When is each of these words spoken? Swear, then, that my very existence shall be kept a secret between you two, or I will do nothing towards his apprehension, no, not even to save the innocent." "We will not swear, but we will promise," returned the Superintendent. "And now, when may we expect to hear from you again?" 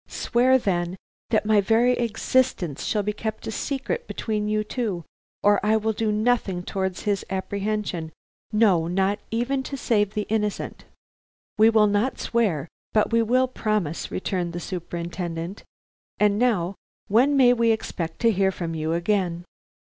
Swear, 0.07 0.57
then, 0.57 0.97
that 1.29 1.45
my 1.45 1.61
very 1.61 1.93
existence 1.93 2.83
shall 2.85 3.03
be 3.03 3.13
kept 3.13 3.45
a 3.45 3.51
secret 3.51 4.07
between 4.07 4.47
you 4.47 4.63
two, 4.63 5.05
or 5.43 5.63
I 5.63 5.77
will 5.77 5.93
do 5.93 6.11
nothing 6.11 6.63
towards 6.63 7.03
his 7.03 7.23
apprehension, 7.29 8.11
no, 8.51 8.87
not 8.87 9.19
even 9.29 9.61
to 9.61 9.77
save 9.77 10.15
the 10.15 10.25
innocent." 10.27 10.85
"We 11.59 11.69
will 11.69 11.85
not 11.85 12.17
swear, 12.19 12.67
but 12.93 13.11
we 13.11 13.21
will 13.21 13.47
promise," 13.47 14.09
returned 14.09 14.53
the 14.53 14.59
Superintendent. 14.59 15.63
"And 16.19 16.39
now, 16.39 16.73
when 17.07 17.37
may 17.37 17.53
we 17.53 17.69
expect 17.69 18.17
to 18.21 18.31
hear 18.31 18.51
from 18.51 18.73
you 18.73 18.93
again?" 18.93 19.45